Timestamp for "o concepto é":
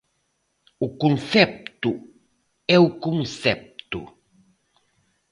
0.85-2.77